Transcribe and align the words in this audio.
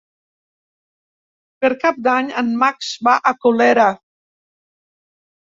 Per 1.65 1.71
Cap 1.83 1.99
d'Any 2.07 2.31
en 2.43 2.49
Max 2.65 2.89
va 3.09 3.15
a 3.33 3.35
Colera. 3.45 3.87